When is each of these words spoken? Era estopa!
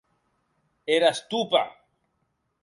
Era 0.95 1.11
estopa! 1.17 1.63